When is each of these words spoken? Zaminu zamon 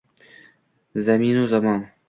Zaminu 1.11 1.47
zamon 1.55 1.85